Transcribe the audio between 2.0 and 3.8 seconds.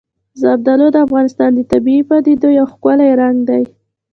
پدیدو یو ښکلی رنګ دی.